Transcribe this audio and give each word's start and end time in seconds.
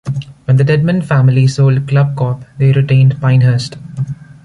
When 0.45 0.57
the 0.57 0.63
Dedman 0.63 1.05
family 1.05 1.45
sold 1.45 1.85
ClubCorp, 1.85 2.47
they 2.57 2.71
retained 2.71 3.21
Pinehurst. 3.21 3.77